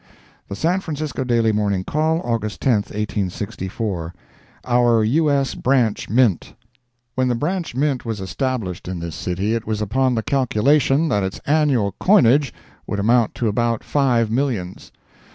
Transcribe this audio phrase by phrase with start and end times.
[0.49, 4.15] The San Francisco Daily Morning Call, August 10, 1864
[4.65, 5.53] OUR U.S.
[5.53, 6.55] BRANCH MINT
[7.13, 11.21] When the Branch Mint was established in this city, it was upon the calculation that
[11.21, 12.51] its annual coinage
[12.87, 14.91] would amount to about five millions.